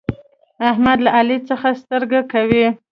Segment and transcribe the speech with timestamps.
[0.69, 2.65] احمد له علي څخه سترګه کوي.